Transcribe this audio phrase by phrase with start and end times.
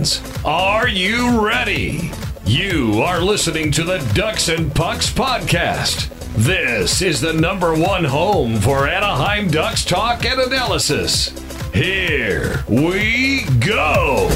[0.00, 2.10] Ducks fans, are you ready?
[2.46, 6.08] You are listening to the Ducks and Pucks podcast.
[6.36, 11.28] This is the number one home for Anaheim Ducks talk and analysis.
[11.74, 14.28] Here we go.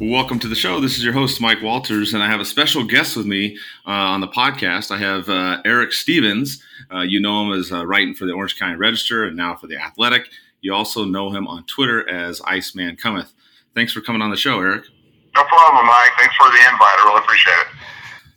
[0.00, 0.78] Welcome to the show.
[0.80, 3.90] This is your host, Mike Walters, and I have a special guest with me uh,
[3.90, 4.92] on the podcast.
[4.92, 6.62] I have uh, Eric Stephens.
[6.92, 9.66] Uh, you know him as uh, writing for the Orange County Register and now for
[9.66, 10.28] the Athletic.
[10.60, 13.32] You also know him on Twitter as Iceman Cometh.
[13.74, 14.84] Thanks for coming on the show, Eric.
[15.34, 16.10] No problem, Mike.
[16.18, 16.80] Thanks for the invite.
[16.80, 17.66] I really appreciate it.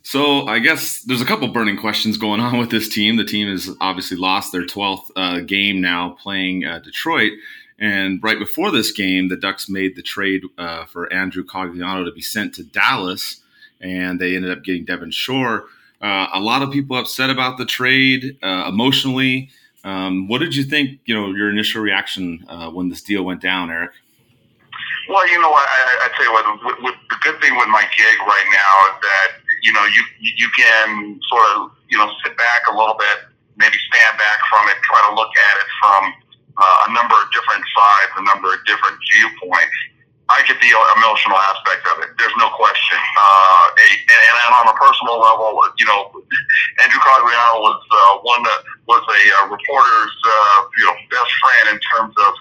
[0.02, 3.16] So I guess there's a couple burning questions going on with this team.
[3.16, 7.32] The team has obviously lost their 12th uh, game now playing uh, Detroit.
[7.78, 12.12] And right before this game, the Ducks made the trade uh, for Andrew Cogliano to
[12.12, 13.40] be sent to Dallas,
[13.80, 15.64] and they ended up getting Devin Shore.
[16.02, 19.48] Uh, a lot of people upset about the trade uh, emotionally.
[19.84, 20.98] Um, what did you think?
[21.06, 23.92] You know, your initial reaction uh, when this deal went down, Eric?
[25.08, 25.50] Well, you know?
[25.50, 25.64] I,
[26.02, 26.44] I tell you what.
[26.64, 29.28] With, with, the good thing with my gig right now is that
[29.62, 33.78] you know you you can sort of you know sit back a little bit, maybe
[33.90, 36.02] stand back from it, try to look at it from
[36.58, 39.78] uh, a number of different sides, a number of different viewpoints.
[40.30, 42.14] I get the emotional aspect of it.
[42.16, 42.98] There's no question.
[42.98, 46.08] Uh, and, and on a personal level, you know,
[46.80, 51.64] Andrew Cogliano was uh, one that was a uh, reporter's uh, you know best friend
[51.74, 52.32] in terms of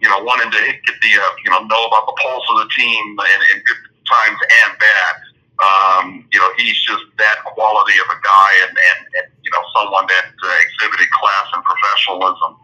[0.00, 2.68] you know wanting to get the uh, you know know about the pulse of the
[2.72, 5.14] team in, in good times and bad.
[5.54, 9.62] Um, you know, he's just that quality of a guy, and and, and you know
[9.74, 12.62] someone that exhibited class and professionalism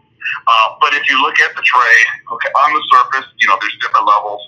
[0.81, 4.05] but if you look at the trade, okay, on the surface, you know, there's different
[4.07, 4.41] levels.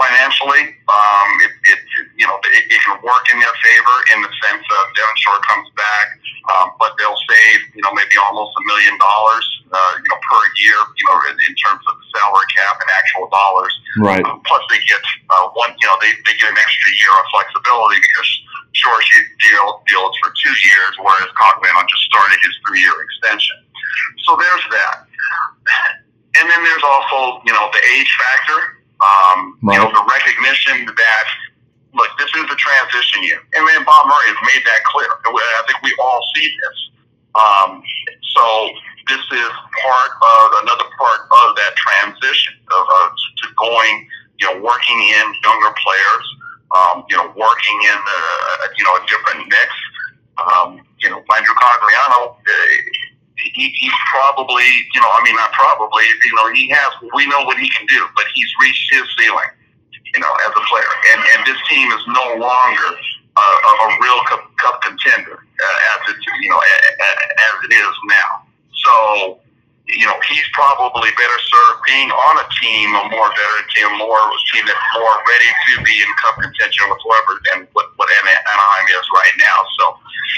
[0.00, 1.80] Financially, um, it, it,
[2.16, 5.40] you know, it, it can work in their favor in the sense of Devin Shore
[5.44, 6.16] comes back,
[6.56, 10.40] um, but they'll save, you know, maybe almost a million dollars, uh, you know, per
[10.56, 13.74] year, you know, in, in terms of the salary cap and actual dollars.
[14.00, 14.24] Right.
[14.24, 17.26] Um, plus, they get uh, one, you know, they, they get an extra year of
[17.36, 18.30] flexibility because
[18.72, 19.04] Shore's
[19.36, 23.60] deal deals for two years, whereas Cogliano just started his three-year extension.
[24.24, 24.96] So there's that.
[26.40, 29.74] And then there's also, you know, the age factor, um, right.
[29.74, 31.26] you know, the recognition that,
[31.94, 33.40] look, this is a transition year.
[33.56, 35.08] And then Bob Murray has made that clear.
[35.08, 36.78] I think we all see this.
[37.34, 37.82] Um,
[38.36, 38.44] so
[39.08, 39.52] this is
[39.82, 44.08] part of another part of that transition of, uh, to going,
[44.38, 46.26] you know, working in younger players,
[46.76, 49.70] um, you know, working in, uh, you know, a different mix.
[50.40, 52.52] Um, you know, Andrew Cogliano, uh,
[53.54, 54.64] he, he's probably,
[54.94, 57.86] you know, I mean, not probably, you know, he has, we know what he can
[57.86, 59.50] do, but he's reached his ceiling,
[60.14, 60.92] you know, as a player.
[61.12, 62.88] And, and this team is no longer
[63.36, 68.46] a, a real cup, cup contender uh, as it, you know, as it is now.
[68.74, 69.38] So,
[69.96, 74.22] you know, he's probably better served being on a team, a more veteran team, more
[74.54, 78.86] team that's more ready to be in cup contention with whoever than what, what Anaheim
[78.94, 79.58] is right now.
[79.78, 79.84] So,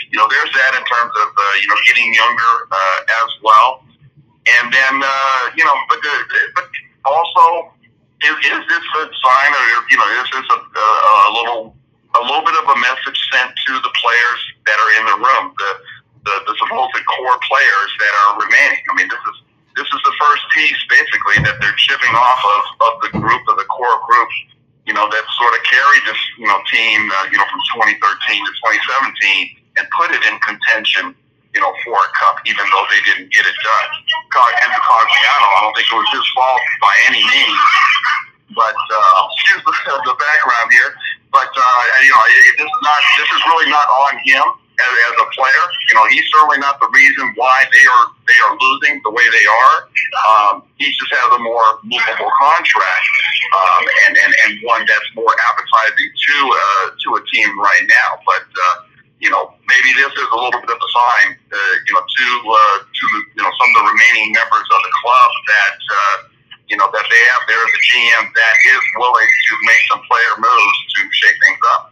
[0.08, 3.84] you know, there's that in terms of, uh, you know, getting younger uh, as well.
[4.48, 6.14] And then, uh, you know, but, the,
[6.56, 6.66] but
[7.04, 7.72] also,
[8.24, 10.86] is, is this a sign or, you know, is this a, a,
[11.28, 11.62] a little,
[12.18, 15.44] a little bit of a message sent to the players that are in the room,
[15.58, 15.70] the,
[16.24, 18.82] the, the supposed core players that are remaining?
[18.86, 19.36] I mean, this is,
[19.76, 23.56] this is the first piece basically that they're chipping off of, of the group, of
[23.56, 24.30] the core group
[24.86, 28.02] you know, that sort of carried this, you know, team, uh, you know, from 2013
[28.02, 31.14] to 2017 and put it in contention,
[31.54, 33.88] you know, for a cup, even though they didn't get it done.
[34.66, 37.60] Andrew Cogliano, I don't think it was his fault by any means,
[38.58, 40.90] but uh, excuse the, the background here.
[41.30, 44.44] But uh, you know, it, is not this is really not on him
[44.78, 45.64] as, as a player.
[45.88, 49.26] You know, he's certainly not the reason why they are they are losing the way
[49.28, 49.76] they are.
[50.28, 53.06] Um, he just has a more movable contract,
[53.56, 58.20] um, and, and and one that's more appetizing to uh, to a team right now.
[58.24, 58.76] But uh,
[59.22, 62.26] you know, maybe this is a little bit of a sign, uh, you know, to
[62.42, 63.04] uh, to
[63.38, 66.16] you know some of the remaining members of the club that uh,
[66.66, 70.02] you know that they have there as a GM that is willing to make some
[70.10, 71.91] player moves to shake things up.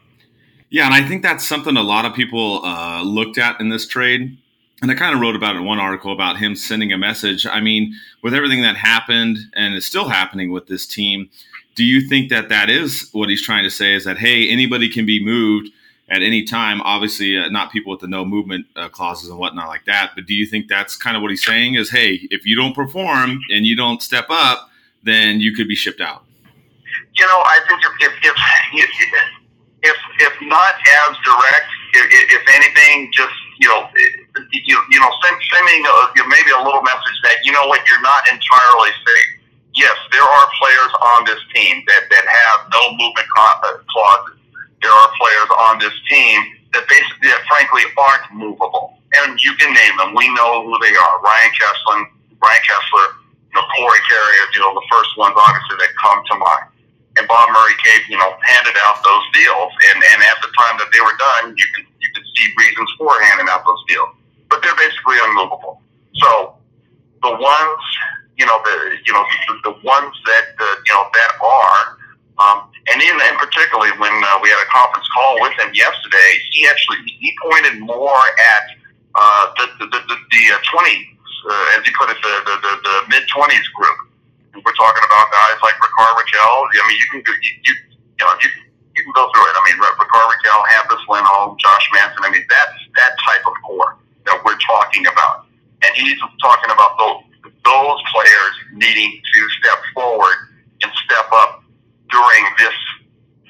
[0.70, 3.86] Yeah, and I think that's something a lot of people uh, looked at in this
[3.86, 4.38] trade.
[4.82, 7.46] And I kind of wrote about it in one article about him sending a message.
[7.46, 11.28] I mean, with everything that happened and is still happening with this team,
[11.74, 13.94] do you think that that is what he's trying to say?
[13.94, 15.70] Is that hey, anybody can be moved?
[16.10, 16.80] at any time.
[16.82, 20.10] Obviously, uh, not people with the no movement uh, clauses and whatnot like that.
[20.14, 21.74] But do you think that's kind of what he's saying?
[21.74, 24.68] Is hey, if you don't perform and you don't step up,
[25.02, 26.24] then you could be shipped out.
[27.14, 28.36] You know, I think if if
[28.74, 29.22] if
[29.82, 32.06] if, if not as direct, if,
[32.40, 33.84] if anything, just you know,
[34.52, 35.94] you, you know, send, sending a,
[36.32, 39.30] maybe a little message that you know what, you're not entirely safe.
[39.76, 44.40] Yes, there are players on this team that that have no movement uh, clauses.
[44.82, 46.40] There are players on this team
[46.72, 48.96] that basically, that frankly, aren't movable.
[49.12, 50.14] And you can name them.
[50.14, 51.14] We know who they are.
[51.20, 52.00] Ryan Kesler,
[52.40, 53.06] Ryan Kesler,
[53.50, 56.66] you know, Corey Carrier, you know, the first ones obviously that come to mind.
[57.20, 59.68] And Bob Murray Cape, you know, handed out those deals.
[59.92, 62.88] And, and at the time that they were done, you can you can see reasons
[62.96, 64.08] for handing out those deals.
[64.48, 65.84] But they're basically unmovable.
[66.16, 66.56] So
[67.20, 67.82] the ones,
[68.40, 71.80] you know, the you know the, the ones that uh, you know that are
[72.40, 76.30] um, and in, and particularly when uh, we had a conference call with him yesterday,
[76.56, 78.24] he actually he pointed more
[78.56, 78.64] at
[79.12, 81.04] uh, the the, the, the uh, 20s,
[81.52, 84.09] uh, as he put it, the the, the, the mid 20s group.
[84.54, 86.58] We're talking about guys like Rickard Rakell.
[86.66, 87.74] I mean, you can go, you, you
[88.18, 88.50] you know you
[88.98, 89.54] you can go through it.
[89.54, 92.22] I mean, Rickard Rakell, Hampus Lindholm, Josh Manson.
[92.26, 95.46] I mean, that's that type of core that we're talking about,
[95.86, 97.30] and he's talking about those
[97.64, 100.36] those players needing to step forward
[100.82, 101.62] and step up
[102.10, 102.76] during this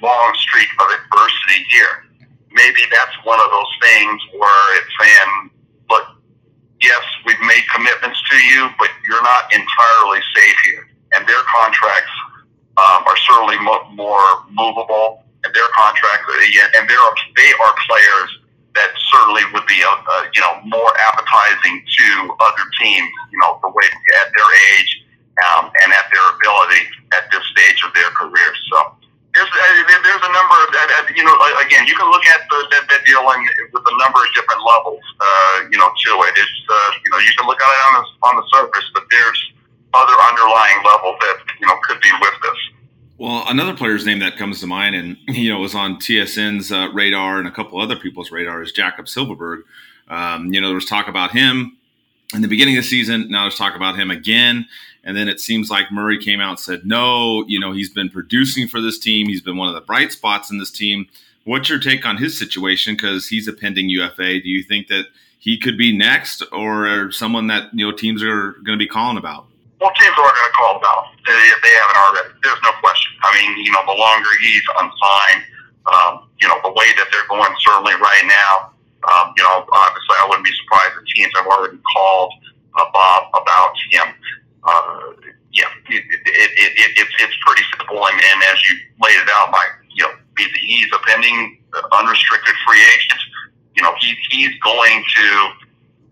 [0.03, 2.05] long streak of adversity here.
[2.53, 5.51] Maybe that's one of those things where it's saying,
[5.89, 6.05] look,
[6.83, 10.90] yes, we've made commitments to you, but you're not entirely safe here.
[11.17, 12.15] And their contracts
[12.77, 17.75] um, are certainly mo- more movable, and their contracts, uh, and there are they are
[17.89, 18.31] players
[18.75, 22.07] that certainly would be, uh, uh, you know, more appetizing to
[22.39, 23.87] other teams, you know, the way
[24.23, 24.91] at their age
[25.51, 28.51] um, and at their ability at this stage of their career.
[28.71, 28.95] So
[29.35, 32.59] there's uh, there's a number of uh, you know again you can look at the,
[32.75, 33.41] that, that deal in,
[33.71, 36.35] with a number of different levels uh, you know to it.
[36.35, 39.07] It's uh, you know you can look at it on the on the surface, but
[39.11, 39.41] there's
[39.95, 42.59] other underlying levels that you know could be with this.
[43.19, 46.89] Well, another player's name that comes to mind, and you know, was on TSN's uh,
[46.93, 49.63] radar and a couple other people's radar, is Jakob Silfverberg.
[50.09, 51.77] Um, you know, there was talk about him
[52.35, 53.31] in the beginning of the season.
[53.31, 54.67] Now there's talk about him again.
[55.03, 58.11] And then it seems like Murray came out and said, no, you know, he's been
[58.11, 59.27] producing for this team.
[59.27, 61.07] He's been one of the bright spots in this team.
[61.45, 62.95] What's your take on his situation?
[62.95, 64.41] Because he's a pending UFA.
[64.41, 65.07] Do you think that
[65.39, 69.17] he could be next or someone that, you know, teams are going to be calling
[69.17, 69.47] about?
[69.81, 72.31] Well, teams are going to call about if they haven't already.
[72.45, 73.11] There's no question.
[73.25, 75.43] I mean, you know, the longer he's unsigned,
[75.89, 78.77] um, you know, the way that they're going certainly right now,
[79.09, 82.33] um, you know, obviously I wouldn't be surprised if teams have already called
[82.77, 84.13] uh, Bob about him
[84.65, 85.01] uh,
[85.53, 88.07] yeah, it, it, it, it, it's it's pretty simple.
[88.07, 91.59] And, and as you laid it out, Mike, you know, he's a pending
[91.93, 93.21] unrestricted free agent.
[93.75, 95.27] You know, he, he's going to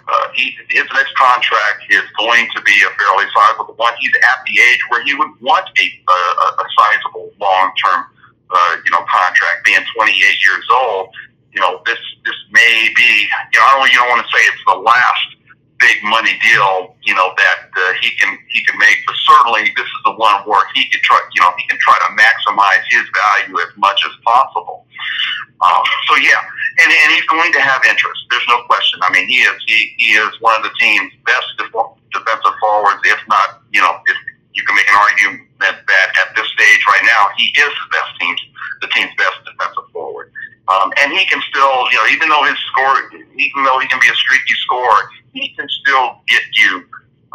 [0.09, 3.93] uh, he, his next contract is going to be a fairly sizable one.
[4.01, 6.19] He's at the age where he would want a a,
[6.65, 8.05] a sizable long term
[8.51, 9.65] uh, you know contract.
[9.65, 11.13] Being 28 years old,
[11.53, 14.43] you know this this may be you know I don't you don't want to say
[14.49, 15.29] it's the last
[15.79, 18.99] big money deal, you know, that uh, he can he can make.
[19.07, 21.97] But certainly, this is the one where he can try, you know, he can try
[21.99, 24.87] to maximize his value as much as possible.
[25.61, 26.43] Um, so yeah,
[26.83, 28.21] and and he's going to have interest.
[28.31, 29.01] There's no question.
[29.03, 33.21] I mean, he is he, he is one of the team's best defensive forwards, if
[33.29, 34.17] not, you know, if
[34.55, 37.89] you can make an argument that, that at this stage right now, he is the
[37.93, 38.35] best team,
[38.81, 40.33] the team's best defensive forward.
[40.69, 44.01] Um, and he can still, you know, even though his score, even though he can
[44.01, 45.09] be a streaky scorer,
[45.41, 46.85] he can still get you,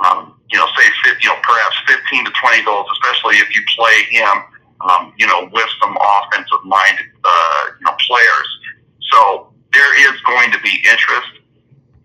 [0.03, 3.61] um, you know, say, 50, you know, perhaps 15 to 20 goals, especially if you
[3.75, 4.35] play him,
[4.81, 8.49] um, you know, with some offensive minded, uh, you know, players.
[9.11, 11.39] So there is going to be interest.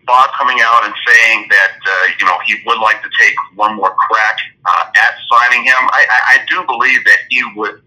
[0.05, 3.75] Bob coming out and saying that, uh, you know, he would like to take one
[3.75, 5.77] more crack uh, at signing him.
[5.93, 7.81] I, I, I do believe that he would.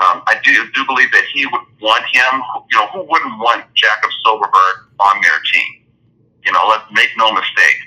[0.00, 2.42] Um, I do do believe that he would want him.
[2.72, 5.79] You know, who wouldn't want Jakob Silfverberg on their team?
[6.44, 7.78] You know, let's make no mistake.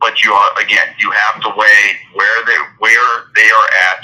[0.00, 4.02] But you are, again, you have to weigh where they where they are at.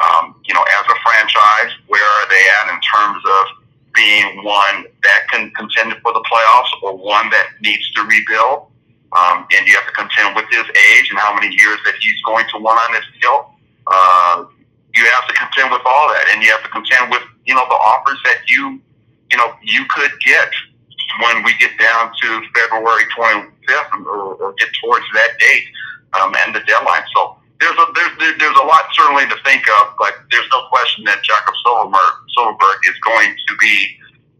[0.00, 3.44] Um, you know, as a franchise, where are they at in terms of
[3.94, 8.70] being one that can contend for the playoffs or one that needs to rebuild?
[9.12, 12.20] Um, and you have to contend with his age and how many years that he's
[12.22, 13.50] going to want on this deal.
[13.86, 14.44] Uh,
[14.94, 17.64] you have to contend with all that, and you have to contend with you know
[17.68, 18.80] the offers that you
[19.30, 20.50] you know you could get
[21.22, 25.64] when we get down to February 25th or, or get towards that date
[26.20, 27.02] um, and the deadline.
[27.14, 31.04] So there's a there's there's a lot certainly to think of, but there's no question
[31.04, 33.76] that Jakob Silfverberg, Silfverberg is going to be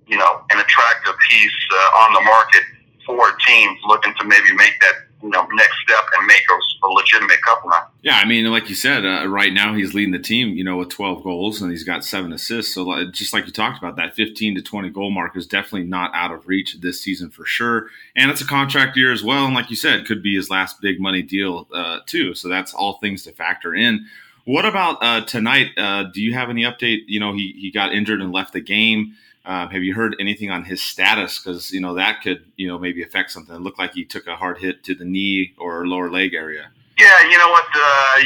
[0.09, 2.65] you know an attractive piece uh, on the market
[3.05, 6.89] for teams looking to maybe make that you know next step and make a, a
[6.89, 7.83] legitimate cup run.
[8.03, 10.79] Yeah, I mean, like you said, uh, right now he's leading the team, you know,
[10.79, 12.75] with 12 goals and he's got seven assists.
[12.75, 16.11] So, just like you talked about, that 15 to 20 goal mark is definitely not
[16.15, 17.89] out of reach this season for sure.
[18.17, 19.45] And it's a contract year as well.
[19.45, 22.35] And like you said, could be his last big money deal, uh, too.
[22.35, 24.07] So, that's all things to factor in.
[24.45, 25.73] What about uh, tonight?
[25.77, 27.03] Uh, do you have any update?
[27.07, 29.15] You know, he, he got injured and left the game.
[29.47, 31.39] Um, have you heard anything on his status?
[31.39, 33.55] Because you know that could you know maybe affect something.
[33.55, 36.71] It looked like he took a hard hit to the knee or lower leg area.
[36.99, 37.65] Yeah, you know what?
[37.73, 38.21] Uh,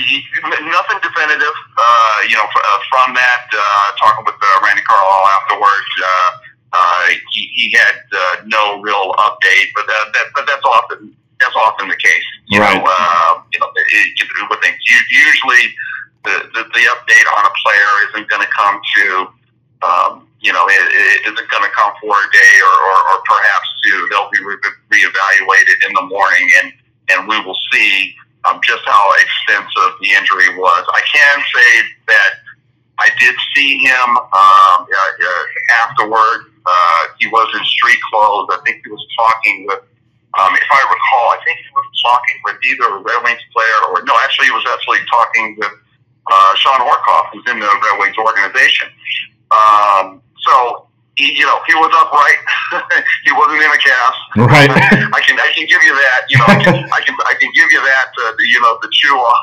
[0.67, 1.57] nothing definitive.
[1.79, 6.31] Uh, you know, uh, from that, uh, talking with uh, Randy Carlyle afterwards, uh,
[6.73, 11.55] uh, he, he had uh, no real update, but that, that but that's often that's
[11.55, 12.25] often the case.
[12.49, 12.75] You right.
[12.75, 14.77] know, uh, you know, it, it, with things
[15.09, 15.71] usually
[16.25, 19.29] the, the the update on a player isn't going to come to
[19.87, 23.17] um, you know, it, it isn't going to come for a day or, or, or
[23.25, 23.97] perhaps two.
[24.13, 24.61] They'll be re-
[24.93, 26.69] reevaluated in the morning, and
[27.09, 30.85] and we will see um, just how extensive the injury was.
[30.93, 31.71] I can say
[32.09, 32.33] that
[32.99, 35.45] I did see him um, uh, uh,
[35.85, 36.53] afterward.
[36.65, 38.49] Uh, he was in street clothes.
[38.53, 39.81] I think he was talking with,
[40.41, 43.79] um, if I recall, I think he was talking with either a Red Wings player
[43.93, 45.73] or no, actually, he was actually talking with
[46.33, 48.89] uh, Shawn Horcoff, who's in the Red Wings organization.
[49.53, 50.87] Um, so
[51.17, 52.41] he, you know, he was upright.
[53.25, 54.21] he wasn't in a cast.
[54.37, 54.71] Right.
[54.71, 56.21] I can I can give you that.
[56.29, 58.11] You know, I can I can, I can give you that.
[58.19, 59.41] Uh, you know, the chew on.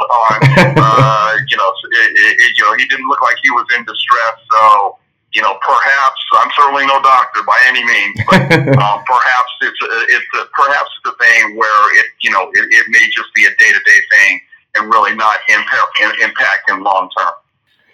[0.82, 4.36] Uh, you know, it, it, you know, he didn't look like he was in distress.
[4.52, 4.98] So
[5.34, 8.42] you know, perhaps I'm certainly no doctor by any means, but
[8.84, 12.68] um, perhaps it's a, it's a, perhaps it's a thing where it you know it,
[12.68, 14.42] it may just be a day to day thing
[14.76, 17.34] and really not impact impact him long term.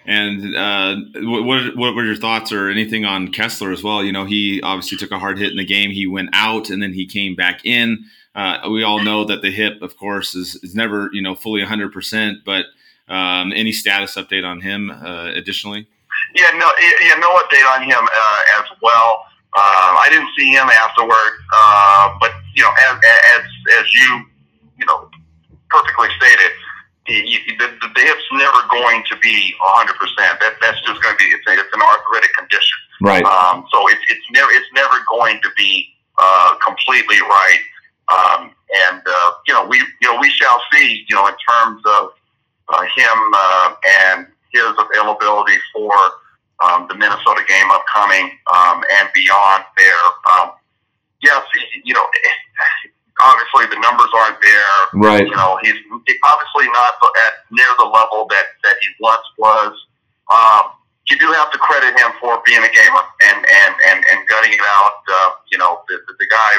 [0.08, 4.02] And uh, what what were your thoughts or anything on Kesler as well?
[4.06, 5.92] You know, he obviously took a hard hit in the game.
[5.92, 8.06] He went out and then he came back in.
[8.34, 11.62] Uh, we all know that the hip, of course, is, is never you know fully
[11.62, 11.92] 100.
[11.92, 12.68] percent But
[13.10, 14.92] um, any status update on him?
[14.92, 15.90] Uh, additionally,
[16.36, 16.72] yeah, no,
[17.02, 19.26] yeah, no update on him uh, as well.
[19.54, 22.96] Uh, I didn't see him afterward, uh, but you know, as,
[23.36, 23.44] as
[23.80, 24.26] as you
[24.80, 25.10] you know
[25.70, 26.52] perfectly stated
[27.08, 30.16] the, the, the hip's never going to be 100%.
[30.18, 32.78] That, that's just going to be, it's, a, it's an arthritic condition.
[33.02, 33.24] Right.
[33.24, 35.88] Um, so it, it's never, it's never going to be,
[36.18, 37.62] uh, completely right.
[38.12, 38.52] Um,
[38.90, 42.12] and, uh, you know, we, you know, we shall see, you know, in terms of,
[42.70, 43.74] uh, him, uh,
[44.12, 45.94] and his availability for,
[46.64, 50.06] um, the Minnesota game upcoming, um, and beyond there.
[50.34, 50.52] Um,
[51.22, 51.44] yes,
[51.84, 52.06] you know,
[53.22, 54.78] obviously the numbers aren't there.
[54.94, 55.28] Right.
[55.28, 55.78] You know, he's
[56.24, 56.94] obviously not
[57.28, 59.74] at near the level that, that he once was.
[60.30, 60.72] Um,
[61.10, 64.54] you do have to credit him for being a gamer and, and, and, and gutting
[64.54, 65.02] it out.
[65.08, 66.52] Uh, you know, the, the, the guy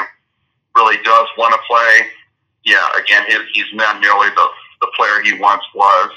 [0.75, 2.07] really does want to play.
[2.65, 4.47] Yeah, again, his, he's not nearly the,
[4.81, 6.11] the player he once was.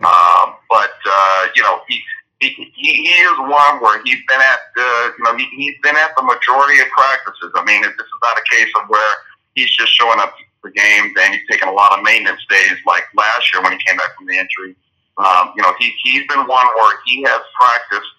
[0.00, 2.02] Um, but, uh, you know, he,
[2.40, 6.10] he, he is one where he's been at, uh, you know, he, he's been at
[6.16, 7.52] the majority of practices.
[7.54, 9.14] I mean, this is not a case of where
[9.56, 13.04] he's just showing up for games and he's taking a lot of maintenance days like
[13.16, 14.76] last year when he came back from the injury.
[15.18, 18.12] Um, you know, he, he's been one where he has practiced,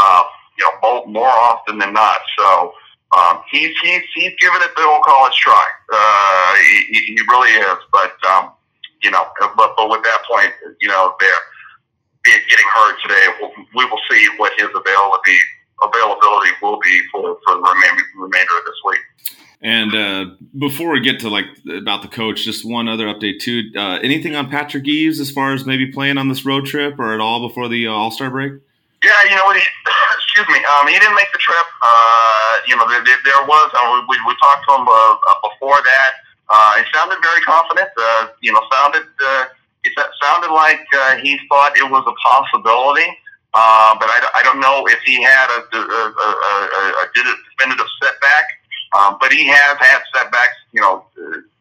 [0.00, 0.22] uh,
[0.58, 2.18] you know, more, more often than not.
[2.38, 2.72] So,
[3.16, 5.66] um, he's, he's, he's given it the old college try.
[5.92, 6.54] Uh,
[6.90, 7.78] he, he really is.
[7.92, 8.52] But, um,
[9.02, 9.24] you know,
[9.56, 11.40] but, but with that point, you know, there,
[12.24, 13.26] getting hurt today,
[13.74, 15.38] we will see what his availability
[15.82, 19.00] availability will be for, for the remainder, remainder of this week.
[19.60, 23.70] And uh, before we get to like about the coach, just one other update too.
[23.74, 27.12] Uh, anything on Patrick Eaves as far as maybe playing on this road trip or
[27.12, 28.52] at all before the uh, All Star break?
[29.02, 29.58] Yeah, you know, he,
[30.14, 31.66] excuse me, um, he didn't make the trip.
[31.82, 35.16] Uh, you know, there, there was uh, we, we talked to him uh,
[35.50, 36.12] before that.
[36.78, 37.88] he sounded very confident.
[38.40, 39.06] you know, sounded
[39.82, 39.92] it
[40.22, 40.86] sounded like
[41.22, 43.10] he thought it was a possibility.
[43.52, 48.44] But I, I don't know if he had a, a, a, a definitive setback.
[48.96, 51.04] Um, but he has had setbacks, you know,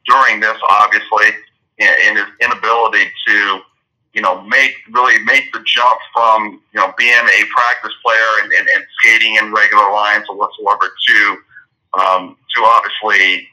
[0.08, 1.36] during this, obviously,
[1.78, 3.60] in, in his inability to,
[4.14, 8.54] you know, make really make the jump from, you know, being a practice player and,
[8.54, 11.38] and, and skating in regular lines or whatsoever to,
[12.00, 13.46] um, to obviously,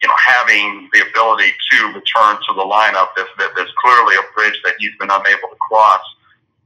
[0.00, 3.08] you know, having the ability to return to the lineup.
[3.16, 6.00] There's, there's clearly a bridge that he's been unable to cross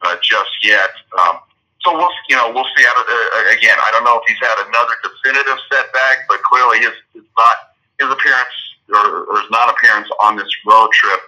[0.02, 0.90] uh, just yet.
[1.18, 1.38] Um,
[1.80, 2.84] so we'll you know we'll see.
[2.84, 7.24] Uh, again, I don't know if he's had another definitive setback, but clearly his, his
[7.36, 7.56] not
[8.00, 8.56] his appearance
[8.90, 11.20] or, or his non-appearance on this road trip,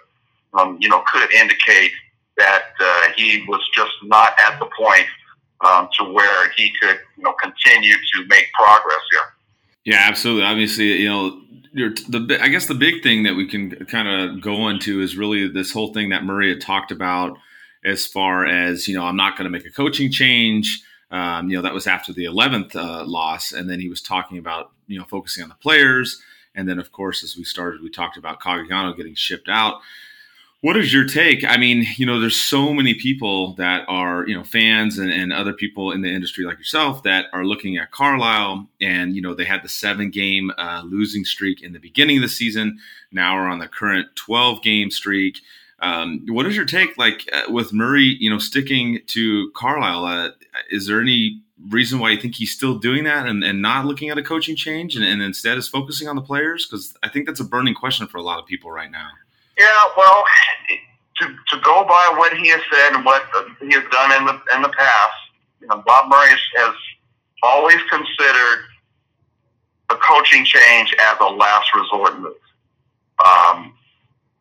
[0.54, 1.92] um, you know, could indicate
[2.36, 5.06] that uh, he was just not at the point
[5.60, 9.20] um, to where he could you know continue to make progress here.
[9.84, 10.44] Yeah, absolutely.
[10.44, 11.40] Obviously, you know,
[11.72, 15.48] the I guess the big thing that we can kind of go into is really
[15.48, 17.38] this whole thing that Murray had talked about
[17.84, 20.82] as far as you know I'm not going to make a coaching change.
[21.10, 24.38] Um, you know that was after the 11th uh, loss, and then he was talking
[24.38, 26.20] about you know focusing on the players,
[26.54, 29.80] and then of course as we started, we talked about Cogliano getting shipped out.
[30.62, 31.42] What is your take?
[31.42, 35.32] I mean, you know, there's so many people that are, you know, fans and, and
[35.32, 39.32] other people in the industry like yourself that are looking at Carlyle and, you know,
[39.32, 42.78] they had the seven game uh, losing streak in the beginning of the season.
[43.10, 45.38] Now we're on the current 12 game streak.
[45.82, 50.04] Um, what is your take like uh, with Murray, you know, sticking to Carlyle?
[50.04, 50.30] Uh,
[50.70, 54.10] is there any reason why you think he's still doing that and, and not looking
[54.10, 56.66] at a coaching change and, and instead is focusing on the players?
[56.66, 59.08] Because I think that's a burning question for a lot of people right now.
[59.58, 60.24] Yeah, well,
[61.18, 63.24] to, to go by what he has said and what
[63.60, 65.14] he has done in the in the past,
[65.60, 66.74] you know, Bob Murray has
[67.42, 68.64] always considered
[69.90, 72.36] a coaching change as a last resort move.
[73.24, 73.74] Um,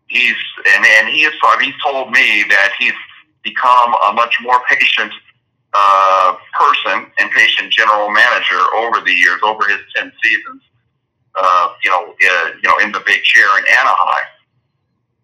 [0.10, 0.36] he's
[0.76, 2.94] and, and he has he's told me that he's
[3.44, 5.12] become a much more patient
[5.74, 10.62] uh, person and patient general manager over the years, over his ten seasons.
[11.40, 14.28] Uh, you know, uh, you know, in the big chair in Anaheim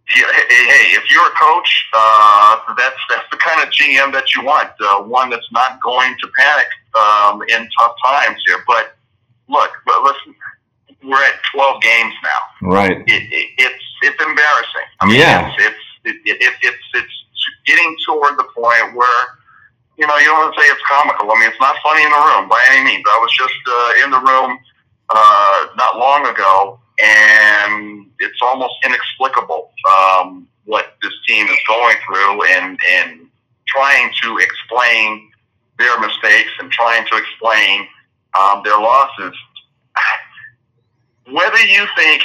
[0.08, 4.44] hey, hey, if you're a coach, uh, that's that's the kind of GM that you
[4.44, 4.70] want.
[4.80, 6.68] Uh, one that's not going to panic
[7.00, 8.64] um, in tough times here.
[8.68, 8.96] But
[9.50, 10.36] look, but listen,
[11.08, 12.70] we're at 12 games now.
[12.70, 12.98] Right.
[13.08, 14.88] It, it, it's it's embarrassing.
[15.00, 15.54] I mean, yeah.
[15.58, 17.18] It's it's, it, it, it's it's
[17.66, 19.22] getting toward the point where
[19.98, 21.32] you know you don't want to say it's comical.
[21.32, 23.04] I mean, it's not funny in the room by any means.
[23.06, 24.60] I was just uh, in the room
[25.10, 32.44] uh, not long ago and it's almost inexplicable um, what this team is going through
[32.44, 33.28] and, and
[33.68, 35.30] trying to explain
[35.78, 37.88] their mistakes and trying to explain
[38.40, 39.36] um, their losses.
[41.32, 42.22] Whether you think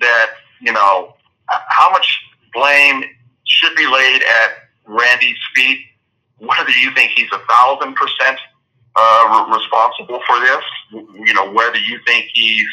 [0.00, 0.30] that,
[0.60, 1.14] you know,
[1.48, 2.20] how much
[2.52, 3.04] blame
[3.44, 4.50] should be laid at
[4.86, 5.78] Randy's feet,
[6.38, 8.38] whether you think he's a thousand percent
[8.96, 12.66] uh, responsible for this, you know, whether you think he's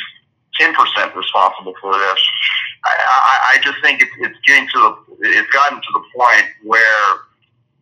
[0.60, 2.20] 10% responsible for this.
[2.84, 6.46] I, I, I just think it, it's getting to the, it's gotten to the point
[6.64, 7.08] where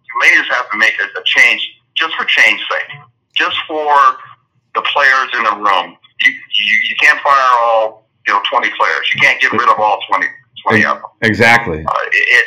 [0.06, 2.98] you may just have to make a, a change just for change sake,
[3.36, 3.96] just for
[4.76, 5.98] the players in the room.
[6.22, 9.12] You, you, you can't fire all, you know, 20 players.
[9.14, 10.28] You can't get rid of all 20,
[10.68, 11.12] 20 of them.
[11.22, 11.84] Exactly.
[11.86, 12.46] Uh, it, it,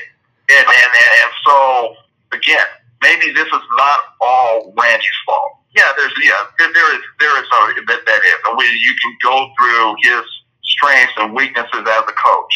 [0.50, 1.94] and, and, and so,
[2.33, 2.66] again,
[3.02, 7.46] maybe this is not all Randy's fault yeah, there's yeah, there, there is there is
[7.46, 10.24] a, that that is a way you can go through his
[10.64, 12.54] strengths and weaknesses as a coach,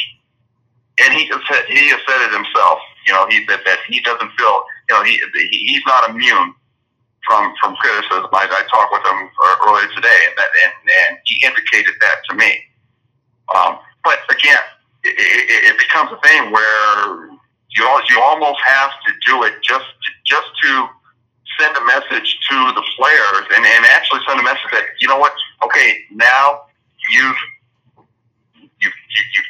[0.99, 2.79] and he has said he has said it himself.
[3.07, 6.55] You know, he that, that he doesn't feel you know he, he he's not immune
[7.27, 8.29] from from criticism.
[8.33, 9.19] I, I talked with him
[9.67, 10.75] earlier today, and that and,
[11.09, 12.53] and he indicated that to me.
[13.55, 14.65] Um, but again,
[15.05, 17.35] it, it, it becomes a thing where
[17.77, 19.89] you you almost have to do it just
[20.25, 20.89] just to
[21.59, 25.19] send a message to the players and, and actually send a message that you know
[25.19, 25.33] what
[25.65, 26.63] okay now
[27.11, 27.37] you've
[28.81, 28.93] you've,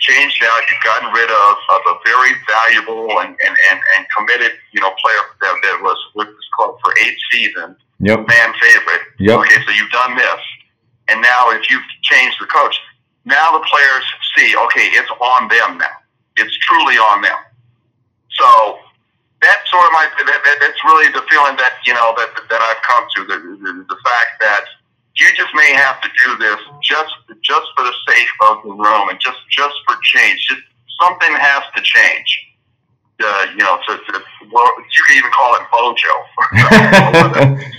[0.01, 4.53] changed now you've gotten rid of, of a very valuable and, and, and, and committed
[4.73, 5.74] you know player that, that
[7.05, 8.29] club for eight seasons yep.
[8.29, 9.39] fan favorite yep.
[9.39, 10.41] okay so you've done this
[11.09, 12.77] and now if you've changed the coach
[13.25, 14.05] now the players
[14.37, 15.97] see okay it's on them now
[16.37, 17.39] it's truly on them
[18.31, 18.79] so
[19.43, 22.63] that's sort of my that, that, that's really the feeling that you know that that
[22.63, 24.65] I've come to the, the the fact that
[25.17, 27.13] you just may have to do this just
[27.43, 30.49] just for the sake of the room and just just for change.
[30.49, 30.63] Just
[31.03, 32.54] something has to change.
[33.23, 34.19] Uh, you know, to, to
[34.51, 36.15] well, you can even call it mojo.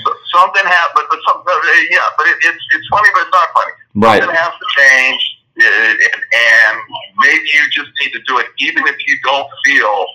[0.04, 1.52] so, something has, but, but some, uh,
[1.92, 3.74] yeah, but it, it's it's funny, but it's not funny.
[3.96, 4.24] Right.
[4.24, 5.22] Something has to change,
[5.60, 6.76] uh, and, and
[7.20, 10.06] maybe you just need to do it, even if you don't feel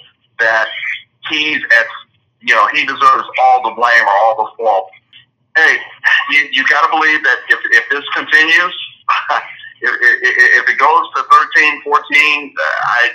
[0.40, 0.68] that
[1.28, 1.86] he's at,
[2.40, 4.90] you know, he deserves all the blame or all the fault.
[5.56, 5.76] Hey,
[6.30, 8.76] you, you got to believe that if, if this continues,
[9.82, 13.10] if, if, if it goes to 13, 14, uh, I,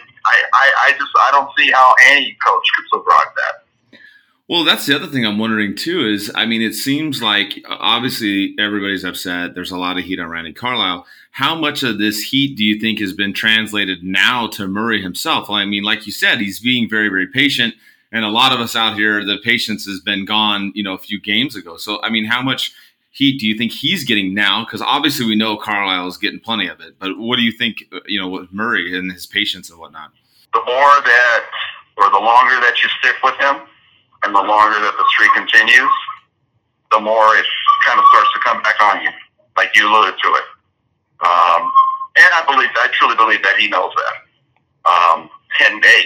[0.53, 3.99] I, I just I don't see how any coach could survive that.
[4.47, 6.07] Well, that's the other thing I'm wondering too.
[6.07, 9.55] Is I mean, it seems like obviously everybody's upset.
[9.55, 11.05] There's a lot of heat on Randy Carlyle.
[11.31, 15.49] How much of this heat do you think has been translated now to Murray himself?
[15.49, 17.75] Well, I mean, like you said, he's being very, very patient
[18.15, 20.97] and a lot of us out here, the patience has been gone, you know, a
[20.97, 21.75] few games ago.
[21.75, 22.73] So, I mean, how much
[23.15, 24.65] heat do you think he's getting now?
[24.65, 26.99] Because obviously we know Carlyle is getting plenty of it.
[26.99, 30.11] But what do you think, you know, with Murray and his patience and whatnot?
[30.53, 31.43] The more that,
[31.97, 33.63] or the longer that you stick with him,
[34.23, 35.95] and the longer that the streak continues,
[36.91, 37.45] the more it
[37.87, 39.09] kind of starts to come back on you,
[39.55, 40.47] like you alluded to it.
[41.23, 41.71] Um,
[42.19, 44.15] and I believe, I truly believe that he knows that.
[44.91, 45.29] Um,
[45.63, 46.03] and hey,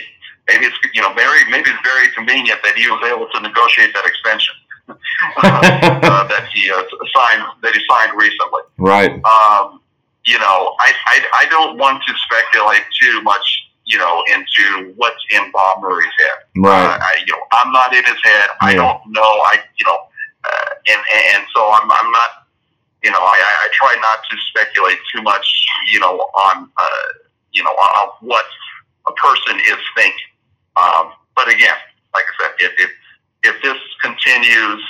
[0.47, 3.93] maybe it's you know very maybe it's very convenient that he was able to negotiate
[3.93, 4.55] that extension
[5.43, 6.83] uh, that he uh,
[7.15, 8.61] signed that he signed recently.
[8.77, 9.11] Right.
[9.23, 9.81] Um,
[10.25, 13.65] you know, I, I I don't want to speculate too much.
[13.85, 16.45] You know, into what's in Bob Murray's head.
[16.55, 16.85] Right.
[16.85, 18.49] Uh, I, you know, I'm not in his head.
[18.61, 19.21] I don't know.
[19.49, 19.97] I you know,
[20.45, 21.01] uh, and
[21.33, 22.29] and so I'm I'm not.
[23.03, 25.65] You know, I, I try not to speculate too much.
[25.91, 27.07] You know, on uh,
[27.51, 28.45] you know on what
[29.07, 30.29] a person is thinking.
[30.77, 31.75] Um, but again,
[32.13, 32.91] like I said, if, if
[33.43, 34.83] if this continues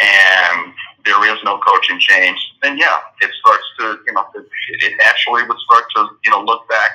[0.00, 0.72] and
[1.04, 5.58] there is no coaching change, then yeah, it starts to you know it, naturally would
[5.58, 6.90] start to you know look back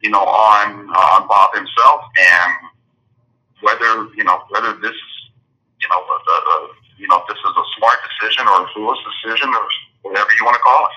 [0.00, 2.52] you know on on Bob himself and
[3.60, 4.94] whether you know whether this
[5.82, 9.48] you know uh, uh, you know this is a smart decision or a foolish decision
[9.48, 9.68] or
[10.02, 10.92] whatever you want to call it.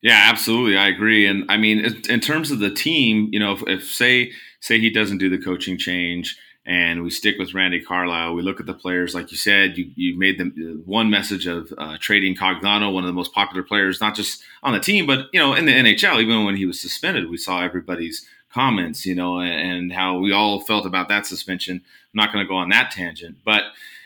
[0.00, 0.76] Yeah, absolutely.
[0.76, 1.26] I agree.
[1.26, 4.90] And I mean, in terms of the team, you know, if, if say say he
[4.90, 6.36] doesn't do the coaching change
[6.68, 9.90] and we stick with Randy Carlyle, we look at the players, like you said, you,
[9.96, 13.62] you made them uh, one message of uh, trading Cogliano, one of the most popular
[13.62, 16.20] players, not just on the team, but you know, in the NHL.
[16.20, 20.30] Even when he was suspended, we saw everybody's comments, you know, and, and how we
[20.30, 21.76] all felt about that suspension.
[21.76, 23.62] I'm not going to go on that tangent, but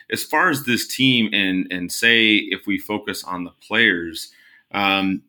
[0.09, 4.31] as far as this team and and say if we focus on the players.
[4.71, 5.21] Um,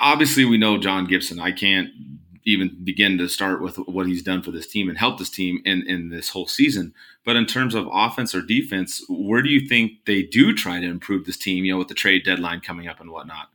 [0.00, 1.40] obviously we know John Gibson.
[1.40, 1.88] I can't
[2.44, 5.62] even begin to start with what he's done for this team and help this team
[5.64, 6.92] in, in this whole season.
[7.24, 10.86] But in terms of offense or defense, where do you think they do try to
[10.86, 13.48] improve this team, you know, with the trade deadline coming up and whatnot?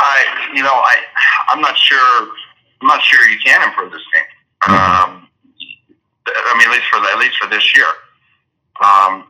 [0.00, 0.96] I, you know, I,
[1.48, 2.28] I'm not sure.
[2.80, 4.74] I'm not sure you can improve this team.
[4.74, 5.28] Um,
[6.26, 7.86] I mean, at least for the, at least for this year.
[8.82, 9.28] Um,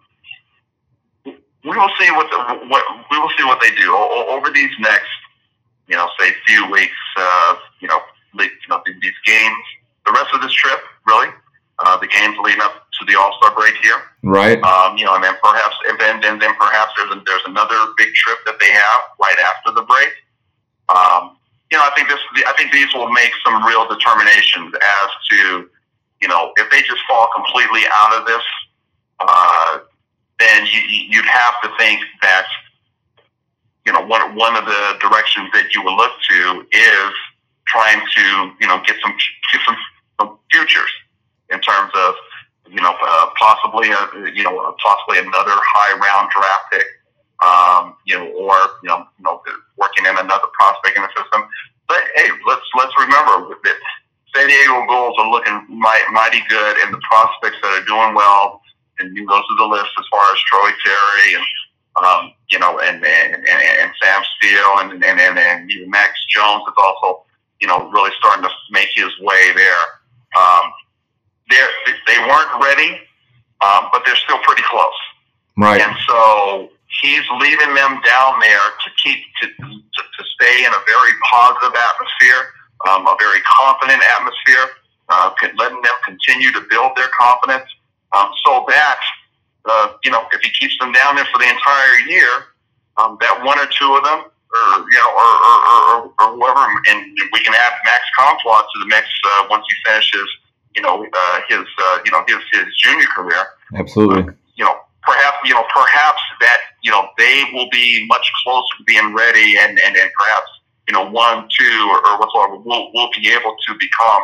[1.65, 5.11] we will see what the, what we will see what they do over these next,
[5.89, 6.97] you know, say few weeks.
[7.17, 8.01] Uh, you know,
[8.35, 9.65] le- you know th- these games,
[10.07, 11.29] the rest of this trip, really,
[11.81, 14.01] uh, the games leading up to the All Star break here.
[14.23, 14.63] Right.
[14.63, 17.77] Um, you know, and then perhaps, and then, and then perhaps there's a, there's another
[17.97, 20.13] big trip that they have right after the break.
[20.95, 21.37] Um,
[21.71, 25.69] you know, I think this, I think these will make some real determinations as to,
[26.21, 28.43] you know, if they just fall completely out of this,
[29.21, 29.79] uh,
[30.39, 32.47] then you, you- you'd have to think that,
[33.87, 37.13] you know, one one of the directions that you would look to is
[37.73, 38.23] trying to,
[38.61, 39.13] you know, get some
[39.53, 39.77] get some,
[40.21, 40.93] some futures
[41.51, 42.15] in terms of
[42.73, 46.89] you know, uh, possibly a, you know, possibly another high round draft pick,
[47.45, 49.43] um, you know, or you know, you know,
[49.77, 51.45] working in another prospect in the system.
[51.87, 53.77] But hey, let's let's remember that
[54.35, 58.63] San Diego Gulls are looking mighty, mighty good, and the prospects that are doing well,
[58.99, 61.47] and you go through the list as far as Troy Terry and
[62.01, 66.17] um, you know, and and, and, and Sam Steele and and, and and even Max
[66.33, 67.29] Jones is also
[67.63, 69.83] you know really starting to make his way there.
[70.37, 70.73] Um,
[72.07, 73.01] they weren't ready,
[73.65, 75.01] um, but they're still pretty close.
[75.57, 75.81] Right.
[75.81, 76.71] And so
[77.01, 81.75] he's leaving them down there to keep to, to, to stay in a very positive
[81.77, 82.43] atmosphere,
[82.89, 84.67] um, a very confident atmosphere,
[85.09, 87.69] uh, letting them continue to build their confidence,
[88.17, 89.01] um, so that
[89.69, 92.31] uh, you know if he keeps them down there for the entire year,
[92.97, 94.32] um, that one or two of them.
[94.53, 96.99] Or you know, or or, or, or whoever, and
[97.33, 100.29] we can add Max Comtois to the mix uh, once he finishes
[100.75, 104.35] you know, uh, his, uh, you know, his, his junior career, Absolutely.
[104.57, 108.85] you know, perhaps, you know, perhaps that, you know, they will be much closer to
[108.85, 110.51] being ready and, and, and perhaps,
[110.89, 114.23] you know, one, two, or, or whatsoever, will will be able to become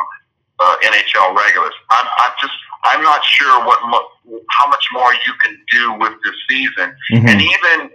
[0.59, 1.75] uh, NHL regulars.
[1.91, 6.13] I'm, I'm just, I'm not sure what, mo- how much more you can do with
[6.25, 6.97] this season.
[7.13, 7.29] Mhm.
[7.29, 7.91] And even,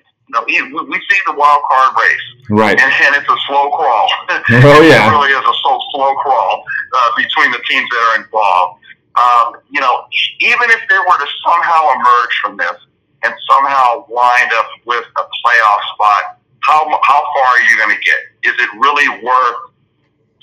[0.47, 2.79] even, we we see the wild card race Right.
[2.79, 4.09] and, and it's a slow crawl.
[4.49, 5.07] Oh, yeah.
[5.07, 8.79] it really is a slow, slow crawl uh, between the teams that are involved.
[9.15, 10.05] Um, you know,
[10.41, 12.75] even if they were to somehow emerge from this
[13.23, 18.01] and somehow wind up with a playoff spot, how how far are you going to
[18.01, 18.19] get?
[18.43, 19.61] Is it really worth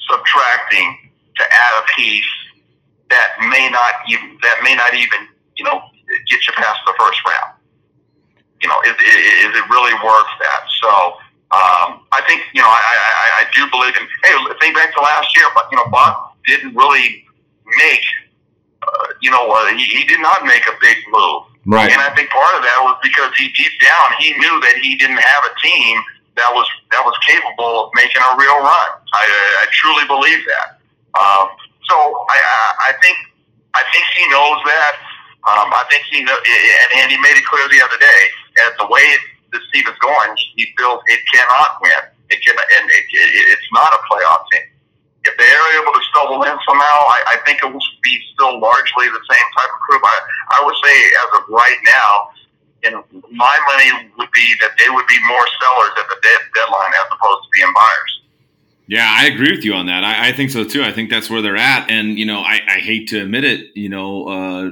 [0.08, 2.24] subtracting to add a piece
[3.10, 5.26] that may not even that may not even
[5.56, 5.80] you know
[6.28, 7.54] get you past the first round?
[8.62, 10.62] You know, is, is, it really worth that?
[10.84, 10.90] So
[11.56, 14.04] um, I think you know I, I, I- do believe in.
[14.22, 17.24] Hey, think back to last year, but you know, Bob didn't really
[17.80, 18.04] make.
[18.80, 21.92] Uh, you know, uh, he, he did not make a big move, Right.
[21.92, 24.96] and I think part of that was because he deep down he knew that he
[24.96, 26.00] didn't have a team
[26.36, 28.90] that was that was capable of making a real run.
[29.12, 30.80] I, I truly believe that.
[31.18, 31.48] Um,
[31.88, 33.16] so I, I- I think
[33.74, 34.94] I think he knows that.
[35.40, 38.22] Um, I think he know, and, and he made it clear the other day.
[38.66, 39.04] As the way
[39.52, 42.02] this team is going, he feels it cannot win.
[42.30, 44.66] It can, and it, it, it's not a playoff team.
[45.26, 48.58] if they are able to stumble in somehow, I, I think it will be still
[48.60, 50.02] largely the same type of group.
[50.04, 50.16] I,
[50.54, 52.30] I would say, as of right now,
[52.90, 56.92] know, my money would be that they would be more sellers at the dead, deadline
[56.96, 58.12] as opposed to being buyers.
[58.90, 60.02] Yeah, I agree with you on that.
[60.02, 60.82] I, I, think so too.
[60.82, 61.88] I think that's where they're at.
[61.88, 64.70] And, you know, I, I hate to admit it, you know, uh,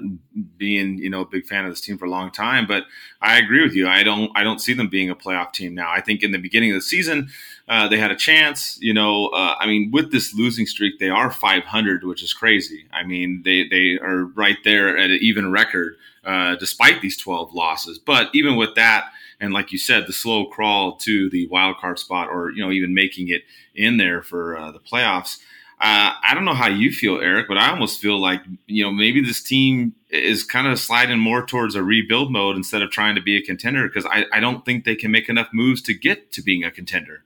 [0.56, 2.82] being, you know, a big fan of this team for a long time, but
[3.22, 3.86] I agree with you.
[3.86, 5.92] I don't I don't see them being a playoff team now.
[5.92, 7.28] I think in the beginning of the season,
[7.68, 8.76] uh, they had a chance.
[8.80, 12.86] You know, uh, I mean, with this losing streak, they are 500, which is crazy.
[12.92, 17.54] I mean, they they are right there at an even record uh, despite these 12
[17.54, 17.98] losses.
[17.98, 21.98] But even with that, and like you said, the slow crawl to the wild card
[21.98, 23.42] spot, or you know, even making it
[23.74, 25.38] in there for uh, the playoffs.
[25.80, 28.90] Uh, I don't know how you feel, Eric, but I almost feel like you know
[28.90, 33.14] maybe this team is kind of sliding more towards a rebuild mode instead of trying
[33.14, 35.94] to be a contender because I, I don't think they can make enough moves to
[35.94, 37.22] get to being a contender.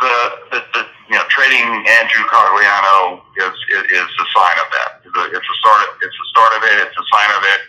[0.00, 5.02] The, the, the you know trading Andrew Cogliano is, is, is a sign of that.
[5.04, 5.88] It's a, start.
[6.02, 6.88] It's a start of it.
[6.88, 7.60] It's a sign of it.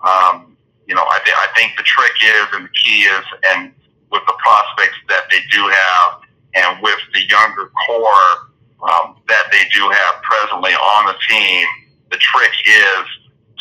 [0.00, 3.72] Um, you know, I, th- I think the trick is and the key is, and
[4.10, 6.20] with the prospects that they do have,
[6.54, 11.66] and with the younger core um, that they do have presently on the team,
[12.10, 13.04] the trick is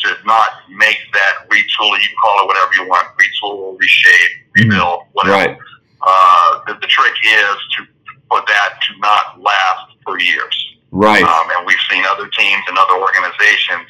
[0.03, 1.93] to not make that retool.
[1.93, 5.35] You can call it whatever you want: retool, reshape, rebuild, whatever.
[5.35, 5.57] Right.
[6.01, 7.85] Uh, the, the trick is to
[8.27, 10.55] for that to not last for years.
[10.91, 11.23] Right.
[11.23, 13.87] Um, and we've seen other teams and other organizations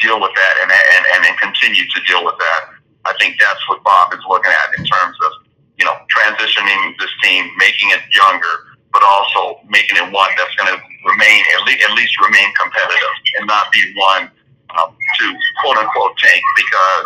[0.00, 2.60] deal with that and, and, and, and continue to deal with that.
[3.04, 5.32] I think that's what Bob is looking at in terms of,
[5.76, 10.72] you know, transitioning this team, making it younger, but also making it one that's going
[10.72, 14.30] to remain, at least, at least remain competitive and not be one
[14.78, 15.24] um, to
[15.60, 17.04] quote unquote tank because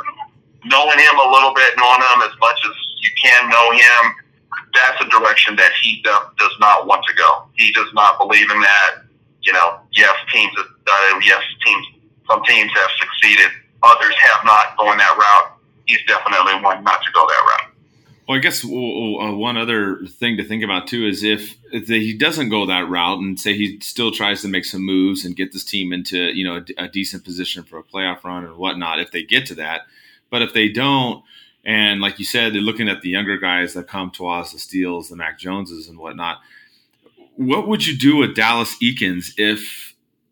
[0.64, 4.14] knowing him a little bit, knowing him as much as you can know him,
[4.74, 7.48] that's a direction that he does not want to go.
[7.54, 9.02] He does not believe in that.
[9.42, 11.86] You know, yes, teams, uh, yes, teams,
[12.28, 13.50] some teams have succeeded,
[13.82, 17.74] others have not going that route he's definitely one not to go that route.
[18.28, 22.50] Well, I guess uh, one other thing to think about too is if, he doesn't
[22.50, 25.64] go that route and say he still tries to make some moves and get this
[25.64, 29.10] team into you know a, a decent position for a playoff run or whatnot, if
[29.10, 29.82] they get to that,
[30.30, 31.24] but if they don't,
[31.64, 33.72] and like you said, they're looking at the younger guys
[34.12, 36.38] to us, the Steeles, the Max Joneses, and whatnot.
[37.36, 39.87] What would you do with Dallas Eakins if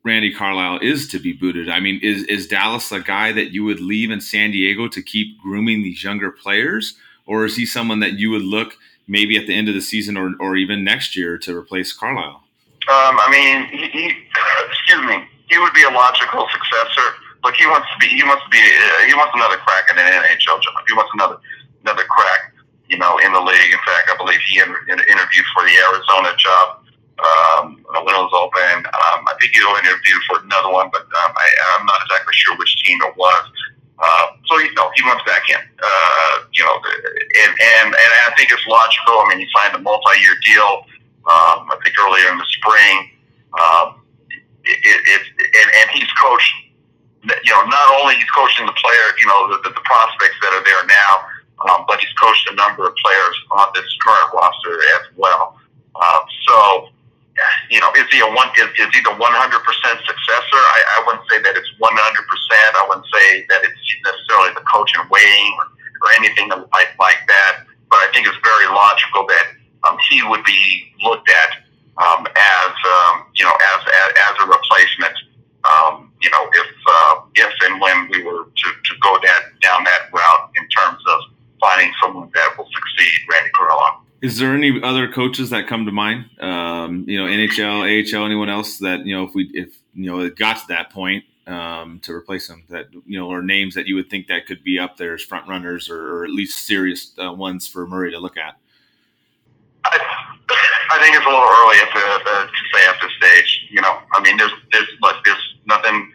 [0.06, 1.68] Randy Carlyle is to be booted.
[1.68, 5.02] I mean, is is Dallas a guy that you would leave in San Diego to
[5.02, 6.94] keep grooming these younger players,
[7.26, 10.16] or is he someone that you would look maybe at the end of the season
[10.16, 12.40] or, or even next year to replace Carlyle?
[12.86, 14.04] Um, I mean, he, he,
[14.70, 17.06] excuse me, he would be a logical successor.
[17.42, 19.98] Look, he wants to be, he wants to be, uh, he wants another crack at
[19.98, 20.86] an NHL job.
[20.86, 21.38] He wants another
[21.82, 22.54] another crack,
[22.86, 23.72] you know, in the league.
[23.74, 26.85] In fact, I believe he inter- interviewed for the Arizona job
[27.16, 28.84] um, it was open.
[28.84, 32.56] Um, I think he interviewed for another one, but um, I, I'm not exactly sure
[32.56, 33.44] which team it was.
[33.96, 35.56] Uh, so you know he wants back in.
[35.56, 39.16] Uh, you know, and, and and I think it's logical.
[39.24, 40.84] I mean, he signed a multi-year deal.
[41.24, 42.96] Um, I think earlier in the spring.
[43.56, 44.04] Um,
[44.68, 46.52] it, it, it and, and he's coached.
[47.24, 50.52] You know, not only he's coaching the player, you know, the, the, the prospects that
[50.54, 51.12] are there now,
[51.66, 55.58] um, but he's coached a number of players on this current roster as well.
[55.96, 56.88] Uh, so
[57.70, 58.48] you know, is he a one?
[58.56, 60.60] Is, is he the one hundred percent successor?
[60.60, 62.70] I, I wouldn't say that it's one hundred percent.
[62.76, 65.66] I wouldn't say that it's necessarily the coach in waiting or,
[66.04, 67.68] or anything like like that.
[67.90, 69.46] But I think it's very logical that
[69.84, 71.62] um, he would be looked at
[72.00, 75.16] um, as um, you know as, as as a replacement.
[75.66, 79.84] Um, you know, if uh, if and when we were to, to go that down
[79.84, 81.20] that route in terms of
[81.60, 84.05] finding someone that will succeed Randy Carlyle.
[84.22, 86.26] Is there any other coaches that come to mind?
[86.40, 90.20] Um, you know, NHL, AHL, anyone else that you know, if we, if you know,
[90.20, 93.86] it got to that point um, to replace them, that you know, or names that
[93.86, 96.66] you would think that could be up there as front runners or, or at least
[96.66, 98.56] serious uh, ones for Murray to look at.
[99.84, 99.98] I,
[100.90, 103.68] I think it's a little early at the, the, to say at this stage.
[103.70, 106.12] You know, I mean, there's there's like there's nothing.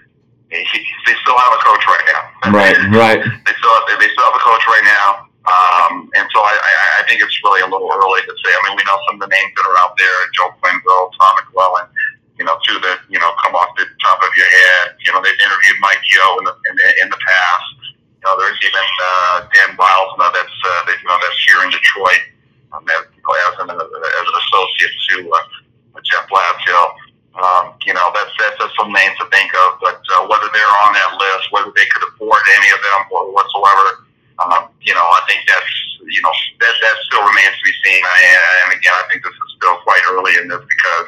[0.50, 2.52] They still have a coach right now.
[2.52, 3.24] Right, right.
[3.24, 5.31] They still have, they still have a coach right now.
[5.42, 8.52] Um, and so I, I, I think it's really a little early to say.
[8.54, 11.34] I mean, we know some of the names that are out there: Joel Quenneville, Todd
[11.42, 11.90] McLellan.
[12.38, 14.94] You know, two that you know come off the top of your head.
[15.02, 17.74] You know, they've interviewed Mike Yeo in the in the, in the past.
[18.22, 21.70] You know, there's even uh, Dan Bylsma that's uh, that, you know that's here in
[21.74, 22.24] Detroit
[22.78, 26.88] um, as, you know, as an as an associate to uh, Jeff Blashill.
[27.34, 29.82] Um, you know, that's that's just some names to think of.
[29.82, 33.34] But uh, whether they're on that list, whether they could afford any of them or
[33.34, 34.06] whatsoever
[34.42, 35.74] um, you know, I think that's
[36.06, 38.02] you know that that still remains to be seen.
[38.02, 41.08] And again, I think this is still quite early in this because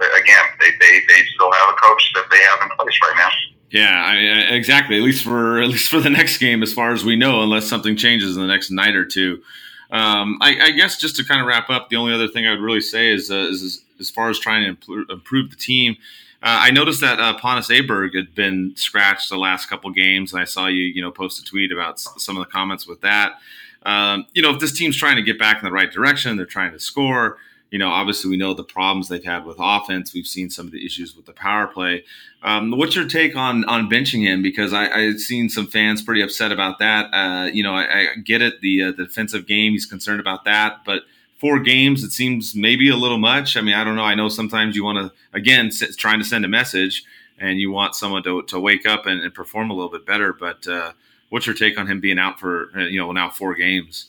[0.00, 3.30] again, they, they, they still have a coach that they have in place right now.
[3.70, 4.96] Yeah, I, exactly.
[4.96, 7.66] At least for at least for the next game, as far as we know, unless
[7.66, 9.42] something changes in the next night or two.
[9.90, 12.50] Um, I, I, guess just to kind of wrap up, the only other thing I
[12.50, 15.96] would really say is, uh, is, is as far as trying to improve the team.
[16.42, 20.40] Uh, I noticed that uh, Pontus Aberg had been scratched the last couple games, and
[20.40, 23.38] I saw you, you know, post a tweet about some of the comments with that.
[23.84, 26.46] Um, you know, if this team's trying to get back in the right direction, they're
[26.46, 27.38] trying to score
[27.70, 30.14] you know, obviously we know the problems they've had with offense.
[30.14, 32.04] We've seen some of the issues with the power play.
[32.42, 34.42] Um, what's your take on on benching him?
[34.42, 37.12] Because I, I've seen some fans pretty upset about that.
[37.12, 40.44] Uh, you know, I, I, get it, the, uh, the defensive game, he's concerned about
[40.44, 41.02] that, but
[41.38, 43.56] four games, it seems maybe a little much.
[43.56, 44.04] I mean, I don't know.
[44.04, 47.04] I know sometimes you want to, again, sit, trying to send a message
[47.38, 50.32] and you want someone to, to wake up and, and perform a little bit better.
[50.32, 50.92] But uh,
[51.28, 54.08] what's your take on him being out for, uh, you know, now four games?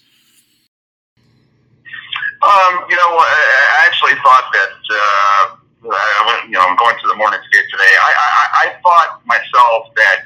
[2.41, 7.07] Um, you know, I actually thought that uh, I went, you know, I'm going to
[7.07, 7.83] the morning skate today.
[7.83, 10.25] I, I, I thought myself that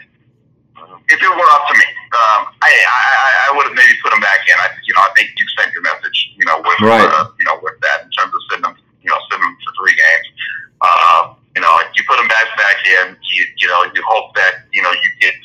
[1.12, 3.04] if it were up to me, um, I, I,
[3.48, 4.56] I would have maybe put him back in.
[4.56, 7.04] I, you know, I think you sent your message, you know, with, right.
[7.04, 9.72] uh, you know, with that in terms of sitting him, you know, sitting him for
[9.84, 10.28] three games.
[10.82, 13.20] Uh, you know, you put him back back in.
[13.20, 15.36] You, you know, you hope that you know you get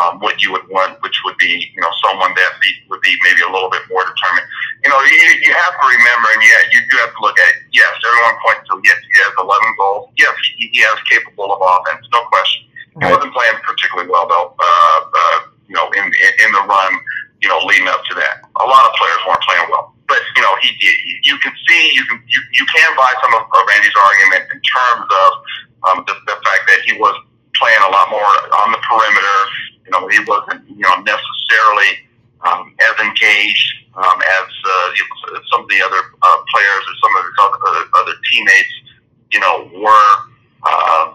[0.00, 3.16] um, what you would want, which would be, you know, someone that be, would be
[3.24, 4.46] maybe a little bit more determined.
[4.84, 7.52] You know, you, you have to remember, and yeah, you do have to look at,
[7.72, 9.48] yes, everyone points to, yes, he has 11
[9.78, 10.12] goals.
[10.16, 12.65] Yes, he, he has capable of offense, no question.
[12.96, 16.92] He wasn't playing particularly well, though, uh, uh, you know, in, in the run,
[17.44, 18.48] you know, leading up to that.
[18.56, 19.92] A lot of players weren't playing well.
[20.08, 23.34] But, you know, he, he you can see, you can, you, you can buy some
[23.36, 25.30] of, of Randy's argument in terms of
[25.84, 27.12] um, the, the fact that he was
[27.58, 28.24] playing a lot more
[28.64, 29.38] on the perimeter,
[29.84, 32.00] you know, he wasn't, you know, necessarily
[32.48, 36.94] um, as engaged um, as uh, you know, some of the other uh, players or
[37.00, 38.74] some of his other, other teammates,
[39.32, 40.12] you know, were.
[40.64, 41.12] Uh,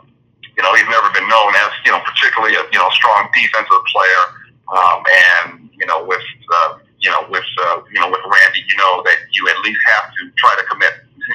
[0.58, 3.84] you know, he's never been known as, you know, particularly a, you know, strong defensive
[3.90, 4.24] player.
[4.70, 8.78] Um, and, you know, with, uh, you know, with, uh, you know, with Randy, you
[8.78, 10.94] know that you at least have to try to commit,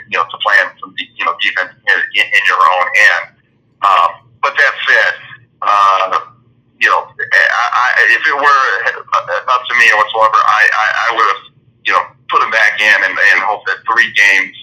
[0.09, 3.25] you know, to playing some, you know, defense in, in your own end.
[3.83, 5.15] Um, but that said,
[5.63, 6.21] uh,
[6.81, 8.65] you know, I, I, if it were
[9.51, 11.43] up to me or whatsoever, I, I, I would have,
[11.85, 14.55] you know, put him back in and, and hope that three games,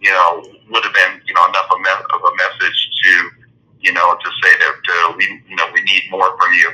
[0.00, 3.12] you know, would have been, you know, enough of, me- of a message to,
[3.80, 6.70] you know, to say that uh, we, you know, we need more from you,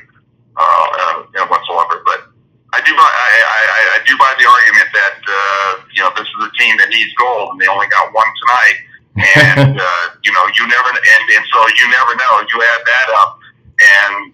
[0.56, 2.00] uh, uh, you know, whatsoever.
[2.06, 2.30] But
[2.72, 6.28] I do buy, I, I, I do buy the argument that, uh, you know, this
[6.28, 8.78] is a team that needs gold and they only got one tonight.
[9.14, 13.08] and uh, you know you never and, and so you never know you add that
[13.14, 13.38] up
[13.78, 14.32] and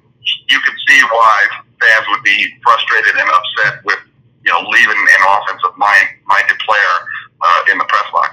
[0.48, 1.46] you could see why
[1.80, 3.98] fans would be frustrated and upset with
[4.44, 6.94] you know leaving an offensive mind minded player
[7.40, 8.30] uh, in the press box.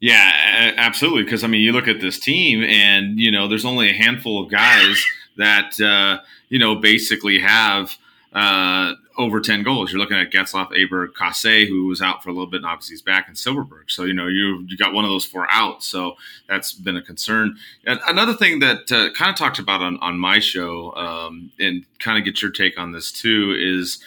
[0.00, 1.24] Yeah, absolutely.
[1.24, 4.42] Because I mean, you look at this team, and you know, there's only a handful
[4.42, 5.04] of guys
[5.36, 7.96] that uh, you know basically have
[8.32, 9.92] uh, over 10 goals.
[9.92, 12.94] You're looking at Getzlaf, Aberg, Kase, who was out for a little bit, and obviously
[12.94, 13.88] he's back in Silfverberg.
[13.90, 15.82] So, you know, you you got one of those four out.
[15.82, 16.14] So
[16.48, 17.56] that's been a concern.
[17.84, 21.84] And another thing that uh, kind of talked about on, on my show, um, and
[21.98, 23.98] kind of get your take on this too, is,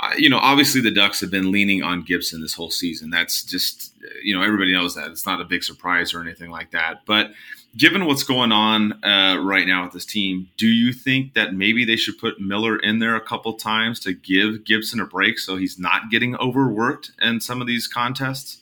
[0.00, 3.10] uh, you know, obviously the Ducks have been leaning on Gibson this whole season.
[3.10, 3.91] That's just,
[4.22, 5.10] you know, everybody knows that.
[5.10, 7.04] It's not a big surprise or anything like that.
[7.06, 7.32] But,
[7.76, 11.84] given what's going on uh, right now with this team, do you think that maybe
[11.84, 15.56] they should put Miller in there a couple times to give Gibson a break so
[15.56, 18.58] he's not getting overworked in some of these contests?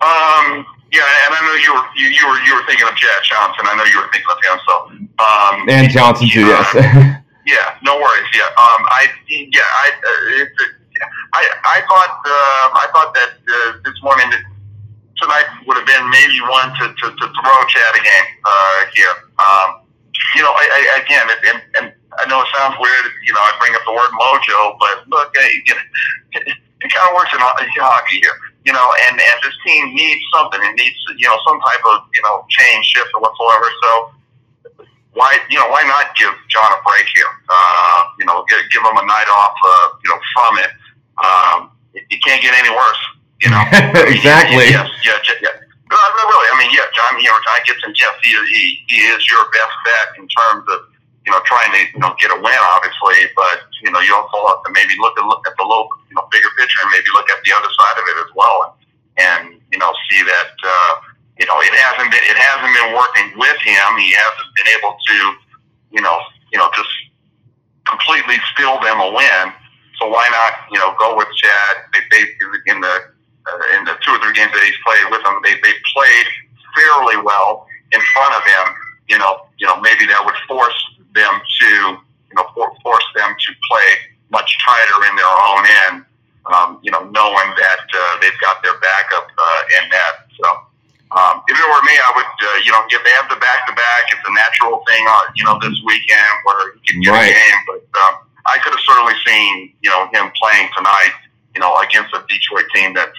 [0.00, 3.22] Um, yeah, and I know you were you, you were you were thinking of Chad
[3.22, 3.66] Johnson.
[3.68, 4.58] I know you were thinking of him.
[4.66, 4.74] So
[5.20, 6.46] um, and Johnson too.
[6.46, 6.74] yes.
[7.46, 8.28] yeah, no worries.
[8.32, 8.48] Yeah.
[8.56, 10.48] Um, I yeah I uh, it,
[11.34, 14.40] I I thought uh, I thought that uh, this morning that
[15.20, 19.14] tonight would have been maybe one to, to, to throw Chad a game uh, here.
[19.38, 19.68] Um,
[20.36, 21.86] you know, I, I, again, it, and, and
[22.18, 25.32] I know it sounds weird, you know, I bring up the word mojo, but look,
[25.36, 25.86] hey, you know,
[26.48, 30.20] it, it kind of works in hockey here, you know, and, and this team needs
[30.32, 30.60] something.
[30.60, 33.68] It needs, you know, some type of, you know, change, shift or whatsoever.
[33.84, 33.90] So,
[35.12, 37.26] why you know why not give John a break here?
[37.50, 39.54] Uh, you know, give, give him a night off.
[39.58, 40.70] Uh, you know, from it.
[41.20, 43.02] Um, it, it can't get any worse.
[43.40, 43.64] You know,
[44.04, 44.68] exactly.
[44.68, 45.48] Yes, yeah, yeah.
[45.48, 45.56] yeah.
[45.90, 49.26] Uh, really, I mean, yeah, John, you know, John Gibson, yes, he, he, he is
[49.26, 50.86] your best bet in terms of,
[51.26, 54.38] you know, trying to, you know, get a win, obviously, but, you know, you also
[54.54, 57.10] have to maybe look at, look at the little, you know, bigger picture and maybe
[57.10, 58.72] look at the other side of it as well and,
[59.18, 60.92] and you know, see that, uh,
[61.38, 63.88] you know, it hasn't been, it hasn't been working with him.
[63.98, 65.16] He hasn't been able to,
[65.96, 66.18] you know,
[66.52, 66.92] you know, just
[67.88, 69.46] completely steal them a win.
[69.98, 71.74] So why not, you know, go with Chad?
[71.92, 72.22] They, they
[72.72, 73.10] in the
[73.46, 76.26] uh, in the two or three games that he's played with them, they they played
[76.76, 77.66] fairly well.
[77.92, 78.66] in front of him,
[79.08, 80.78] you know, you know, maybe that would force
[81.14, 81.70] them to,
[82.30, 83.88] you know, for, force them to play
[84.30, 85.96] much tighter in their own end.
[86.46, 90.14] Um, you know, knowing that uh, they've got their backup uh, in that.
[90.40, 90.48] So,
[91.12, 93.66] um, if it were me, I would, uh, you know, if they have the back
[93.68, 97.10] to back, it's a natural thing, uh, you know, this weekend where he can get
[97.12, 97.30] Right.
[97.30, 97.60] a game.
[97.66, 98.14] But um,
[98.46, 101.12] I could have certainly seen, you know, him playing tonight,
[101.54, 103.18] you know, against a Detroit team that's,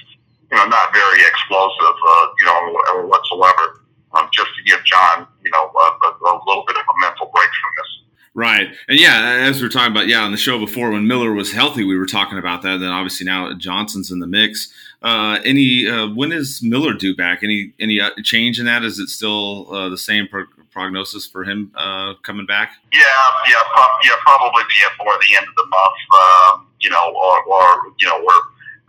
[0.52, 3.82] you know, not very explosive, uh, you know, whatsoever.
[4.14, 7.48] Um, just to give John, you know, a, a, little bit of a mental break
[7.48, 8.02] from this.
[8.34, 8.76] Right.
[8.90, 11.54] And yeah, as we were talking about, yeah, on the show before when Miller was
[11.54, 12.80] healthy, we were talking about that.
[12.80, 14.74] Then obviously now Johnson's in the mix.
[15.02, 17.40] Uh, any uh, when is Miller due back?
[17.42, 18.84] Any any uh, change in that?
[18.84, 22.74] Is it still uh, the same pro- prognosis for him uh, coming back?
[22.94, 23.02] Yeah,
[23.48, 25.96] yeah, pro- yeah, probably before the end of the month.
[26.14, 28.34] Um, you know, or, or you know, or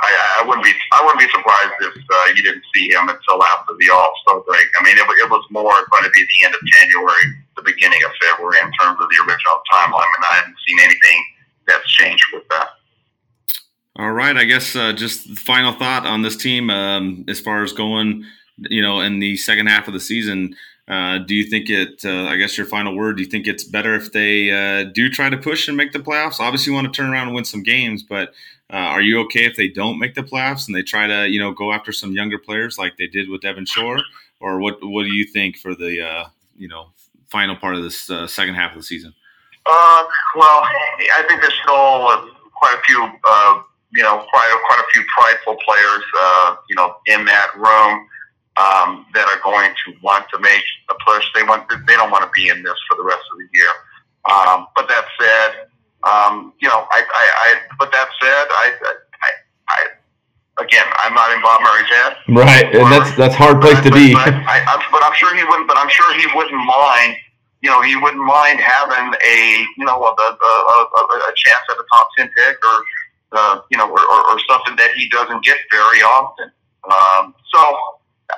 [0.03, 3.39] I, I wouldn't be, I wouldn't be surprised if uh, you didn't see him until
[3.55, 4.67] after the All Star break.
[4.79, 7.27] I mean, it, it was more going to be the end of January,
[7.57, 11.19] the beginning of February in terms of the original timeline, and I haven't seen anything
[11.67, 12.69] that's changed with that.
[13.97, 14.37] All right.
[14.37, 18.25] I guess uh, just final thought on this team um, as far as going,
[18.57, 20.57] you know, in the second half of the season.
[20.89, 22.05] Uh, do you think it?
[22.05, 23.17] Uh, I guess your final word.
[23.17, 26.01] Do you think it's better if they uh, do try to push and make the
[26.01, 26.41] playoffs?
[26.41, 28.33] Obviously, you want to turn around and win some games, but
[28.73, 31.39] uh, are you okay if they don't make the playoffs and they try to, you
[31.39, 33.99] know, go after some younger players like they did with Devin Shore?
[34.41, 34.79] Or what?
[34.83, 36.25] What do you think for the, uh,
[36.57, 36.89] you know,
[37.29, 39.15] final part of this uh, second half of the season?
[39.67, 40.05] Uh,
[40.35, 40.63] well,
[41.17, 43.63] I think there's still uh, quite a few, uh,
[43.93, 48.09] you know, quite quite a few prideful players, uh, you know, in that room
[48.57, 51.25] um, that are going to want to make a push.
[51.35, 53.71] They want, they don't want to be in this for the rest of the year.
[54.31, 55.67] Um, but that said,
[56.05, 59.31] um, you know, I, I, I, but that said, I, I,
[59.69, 62.17] I, again, I'm not in Bob Murray's head.
[62.29, 64.13] Right, and that's that's hard place to But- be.
[64.15, 65.69] But, I, I'm, but I'm sure he wouldn't.
[65.69, 67.17] But I'm sure he wouldn't mind.
[67.63, 69.39] You know, he wouldn't mind having a
[69.79, 72.85] you know a, a, a, a a chance at a top ten pick or
[73.33, 76.51] uh, you know or, or, or something that he doesn't get very often.
[76.91, 77.61] Um, so
[78.31, 78.35] uh,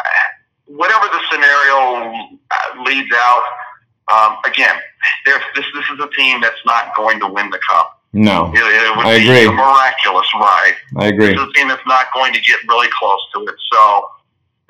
[0.67, 3.43] whatever the scenario uh, leads out,
[4.13, 4.77] um, again,
[5.25, 8.01] this this is a team that's not going to win the cup.
[8.13, 9.47] No, It, it would I be agree.
[9.47, 11.35] a miraculous ride I agree.
[11.35, 13.57] this is a team that's not going to get really close to it.
[13.73, 14.09] So,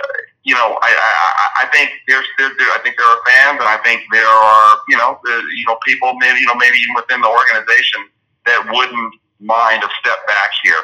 [0.01, 0.07] uh,
[0.45, 3.69] you know, I, I, I- think there's there, there, I think there are fans, and
[3.69, 6.95] I think there are you know the, you know people maybe you know maybe even
[6.95, 8.01] within the organization
[8.47, 10.79] that wouldn't mind a step back here.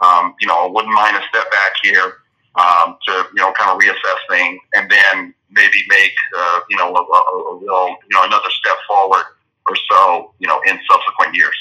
[0.00, 2.20] Um, you know, wouldn't mind a step back here
[2.54, 6.94] um, to you know kind of reassess things, and then maybe make uh, you know
[6.94, 7.20] a, a,
[7.52, 9.24] a real you know another step forward
[9.68, 11.56] or so you know in subsequent years.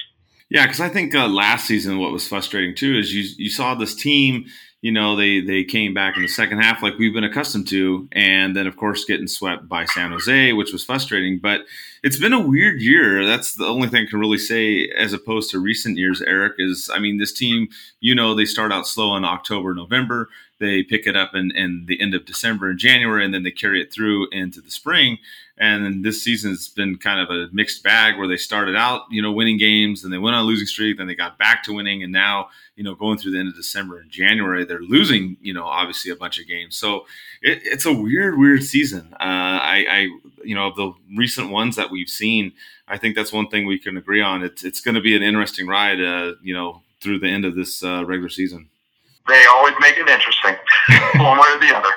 [0.49, 3.73] Yeah, because I think uh, last season what was frustrating too is you you saw
[3.73, 4.45] this team.
[4.81, 8.07] You know, they they came back in the second half like we've been accustomed to,
[8.11, 11.39] and then of course getting swept by San Jose, which was frustrating.
[11.39, 11.61] But
[12.03, 13.25] it's been a weird year.
[13.25, 16.21] That's the only thing I can really say, as opposed to recent years.
[16.21, 17.67] Eric is, I mean, this team.
[17.99, 20.29] You know, they start out slow in October, November.
[20.59, 23.51] They pick it up in, in the end of December and January, and then they
[23.51, 25.17] carry it through into the spring.
[25.57, 29.31] And this season's been kind of a mixed bag where they started out, you know,
[29.31, 32.03] winning games, and they went on a losing streak, then they got back to winning,
[32.03, 35.53] and now, you know, going through the end of December and January, they're losing, you
[35.53, 36.75] know, obviously a bunch of games.
[36.75, 37.05] So
[37.41, 39.13] it, it's a weird, weird season.
[39.13, 39.99] Uh, I, I,
[40.43, 42.51] you know, the recent ones that we've seen,
[42.87, 44.43] I think that's one thing we can agree on.
[44.43, 47.55] It's it's going to be an interesting ride, uh, you know, through the end of
[47.55, 48.69] this uh, regular season.
[49.27, 50.55] They always make it interesting,
[51.19, 51.89] one way or the other.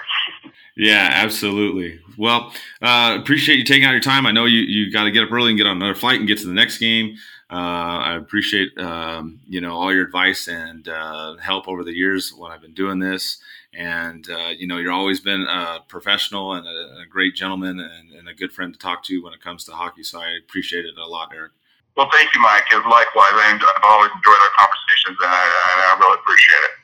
[0.76, 2.00] Yeah, absolutely.
[2.16, 4.26] Well, uh, appreciate you taking out your time.
[4.26, 6.28] I know you, you got to get up early and get on another flight and
[6.28, 7.16] get to the next game.
[7.50, 12.32] Uh, I appreciate um, you know all your advice and uh, help over the years
[12.36, 13.38] when I've been doing this.
[13.74, 18.12] And uh, you know you're always been a professional and a, a great gentleman and,
[18.12, 20.02] and a good friend to talk to when it comes to hockey.
[20.02, 21.52] So I appreciate it a lot, Eric.
[21.96, 22.64] Well, thank you, Mike.
[22.70, 26.78] And likewise, I've always enjoyed our conversations, and I, and I really appreciate it.